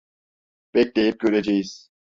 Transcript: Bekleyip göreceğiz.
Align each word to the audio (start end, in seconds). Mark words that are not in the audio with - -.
Bekleyip 0.73 1.19
göreceğiz. 1.19 1.89